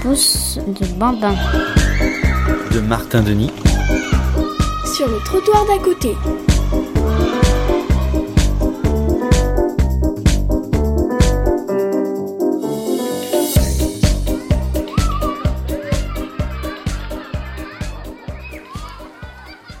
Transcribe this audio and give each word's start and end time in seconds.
pouces 0.00 0.58
de 0.66 0.86
bambin. 0.98 1.34
De 2.72 2.80
Martin 2.80 3.22
Denis. 3.22 3.50
Sur 4.94 5.08
le 5.08 5.18
trottoir 5.24 5.66
d'à 5.66 5.78
côté. 5.78 6.16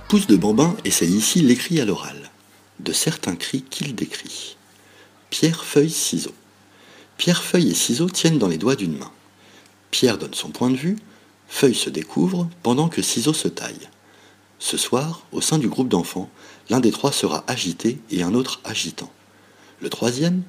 Pouce 0.08 0.26
de 0.26 0.36
Bambin 0.36 0.74
essaye 0.84 1.14
ici 1.14 1.40
l'écrit 1.40 1.80
à 1.80 1.84
l'oral, 1.84 2.16
de 2.80 2.92
certains 2.92 3.36
cris 3.36 3.62
qu'il 3.62 3.94
décrit. 3.94 4.56
Pierre, 5.30 5.64
feuille, 5.64 5.88
ciseaux. 5.88 6.34
Pierre, 7.16 7.42
feuille 7.42 7.70
et 7.70 7.74
ciseaux 7.74 8.10
tiennent 8.10 8.38
dans 8.38 8.48
les 8.48 8.58
doigts 8.58 8.74
d'une 8.74 8.98
main. 8.98 9.12
Pierre 9.90 10.18
donne 10.18 10.34
son 10.34 10.50
point 10.50 10.70
de 10.70 10.76
vue, 10.76 10.96
Feuille 11.48 11.74
se 11.74 11.90
découvre 11.90 12.48
pendant 12.62 12.88
que 12.88 13.02
Ciseaux 13.02 13.32
se 13.32 13.48
taille. 13.48 13.88
Ce 14.58 14.76
soir, 14.76 15.26
au 15.32 15.40
sein 15.40 15.58
du 15.58 15.68
groupe 15.68 15.88
d'enfants, 15.88 16.30
l'un 16.68 16.80
des 16.80 16.92
trois 16.92 17.12
sera 17.12 17.44
agité 17.46 17.98
et 18.10 18.22
un 18.22 18.34
autre 18.34 18.60
agitant. 18.64 19.10
Le 19.80 19.88
troisième, 19.88 20.42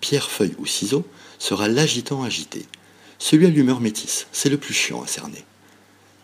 Pierre, 0.00 0.30
Feuille 0.30 0.54
ou 0.58 0.66
Ciseaux, 0.66 1.06
sera 1.38 1.68
l'agitant 1.68 2.22
agité. 2.22 2.66
Celui 3.18 3.46
à 3.46 3.50
l'humeur 3.50 3.80
métisse, 3.80 4.26
c'est 4.32 4.48
le 4.48 4.56
plus 4.56 4.74
chiant 4.74 5.02
à 5.02 5.06
cerner. 5.06 5.44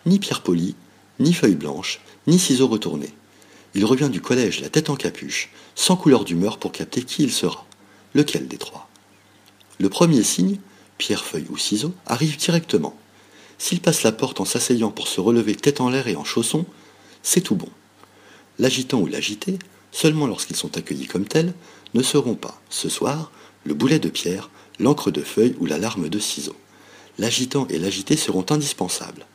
Ni 0.06 0.18
Pierre 0.18 0.42
poli, 0.42 0.74
ni 1.18 1.34
Feuille 1.34 1.56
blanche, 1.56 2.00
ni 2.26 2.38
Ciseaux 2.38 2.68
retourné. 2.68 3.12
Il 3.74 3.84
revient 3.84 4.10
du 4.10 4.20
collège 4.20 4.60
la 4.60 4.68
tête 4.68 4.90
en 4.90 4.96
capuche, 4.96 5.50
sans 5.74 5.96
couleur 5.96 6.24
d'humeur 6.24 6.58
pour 6.58 6.72
capter 6.72 7.02
qui 7.02 7.22
il 7.22 7.32
sera. 7.32 7.66
Lequel 8.14 8.46
des 8.46 8.58
trois? 8.58 8.88
Le 9.78 9.88
premier 9.88 10.22
signe, 10.22 10.58
Pierre, 11.02 11.24
Feuille 11.24 11.48
ou 11.50 11.58
Ciseaux, 11.58 11.94
arrive 12.06 12.36
directement. 12.36 12.96
S'il 13.58 13.80
passe 13.80 14.04
la 14.04 14.12
porte 14.12 14.38
en 14.38 14.44
s'asseyant 14.44 14.92
pour 14.92 15.08
se 15.08 15.20
relever 15.20 15.56
tête 15.56 15.80
en 15.80 15.90
l'air 15.90 16.06
et 16.06 16.14
en 16.14 16.22
chaussons, 16.22 16.64
c'est 17.24 17.40
tout 17.40 17.56
bon. 17.56 17.68
L'agitant 18.60 19.00
ou 19.00 19.08
l'agité, 19.08 19.58
seulement 19.90 20.28
lorsqu'ils 20.28 20.54
sont 20.54 20.78
accueillis 20.78 21.08
comme 21.08 21.24
tels, 21.24 21.54
ne 21.94 22.04
seront 22.04 22.36
pas, 22.36 22.62
ce 22.70 22.88
soir, 22.88 23.32
le 23.64 23.74
boulet 23.74 23.98
de 23.98 24.08
pierre, 24.08 24.48
l'encre 24.78 25.10
de 25.10 25.22
feuille 25.22 25.56
ou 25.58 25.66
la 25.66 25.76
larme 25.76 26.08
de 26.08 26.20
ciseaux. 26.20 26.54
L'agitant 27.18 27.66
et 27.66 27.80
l'agité 27.80 28.16
seront 28.16 28.46
indispensables, 28.50 29.26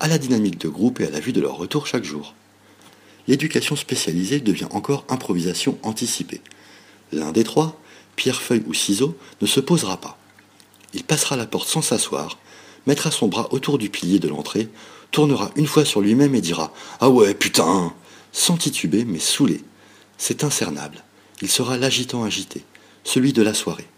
à 0.00 0.08
la 0.08 0.18
dynamique 0.18 0.58
de 0.58 0.68
groupe 0.68 0.98
et 0.98 1.06
à 1.06 1.10
la 1.10 1.20
vue 1.20 1.32
de 1.32 1.40
leur 1.40 1.56
retour 1.56 1.86
chaque 1.86 2.02
jour. 2.02 2.34
L'éducation 3.28 3.76
spécialisée 3.76 4.40
devient 4.40 4.66
encore 4.72 5.04
improvisation 5.08 5.78
anticipée. 5.84 6.40
L'un 7.12 7.30
des 7.30 7.44
trois, 7.44 7.80
pierre, 8.16 8.42
feuille 8.42 8.64
ou 8.66 8.74
ciseaux, 8.74 9.16
ne 9.40 9.46
se 9.46 9.60
posera 9.60 9.98
pas. 9.98 10.18
Il 10.94 11.04
passera 11.04 11.36
la 11.36 11.46
porte 11.46 11.68
sans 11.68 11.82
s'asseoir, 11.82 12.38
mettra 12.86 13.10
son 13.10 13.28
bras 13.28 13.52
autour 13.52 13.78
du 13.78 13.90
pilier 13.90 14.18
de 14.18 14.28
l'entrée, 14.28 14.68
tournera 15.10 15.50
une 15.56 15.66
fois 15.66 15.84
sur 15.84 16.00
lui-même 16.00 16.34
et 16.34 16.40
dira 16.40 16.72
Ah 17.00 17.08
ouais, 17.08 17.34
putain 17.34 17.92
sans 18.32 18.56
tituber 18.56 19.04
mais 19.04 19.18
saoulé. 19.18 19.62
C'est 20.18 20.44
incernable. 20.44 21.04
Il 21.42 21.48
sera 21.48 21.76
l'agitant 21.76 22.24
agité, 22.24 22.64
celui 23.04 23.32
de 23.32 23.42
la 23.42 23.54
soirée. 23.54 23.88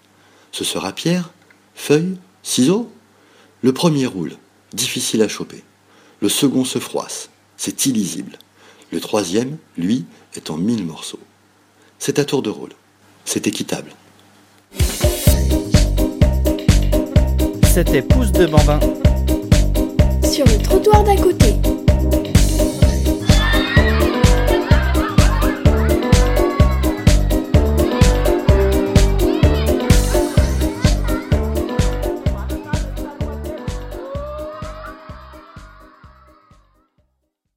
Ce 0.53 0.65
sera 0.65 0.93
Pierre, 0.93 1.31
feuille, 1.75 2.17
ciseaux? 2.43 2.91
Le 3.63 3.73
premier 3.73 4.07
roule, 4.07 4.37
difficile 4.73 5.23
à 5.23 5.29
choper. 5.29 5.63
Le 6.21 6.29
second 6.29 6.65
se 6.65 6.79
froisse, 6.79 7.31
c'est 7.57 7.87
illisible. 7.87 8.39
Le 8.91 9.01
troisième, 9.01 9.57
lui, 9.77 10.05
est 10.35 10.51
en 10.51 10.57
mille 10.57 10.85
morceaux. 10.85 11.21
C'est 11.99 12.19
à 12.19 12.25
tour 12.25 12.43
de 12.43 12.51
rôle. 12.51 12.73
C'est 13.25 13.47
équitable. 13.47 13.93
C'était 17.75 18.03
Pouce 18.03 18.31
de 18.31 18.47
Bambin. 18.47 18.79
Sur 20.23 20.47
le 20.47 20.63
trottoir 20.63 21.03
d'à 21.03 21.17
côté. 21.17 21.54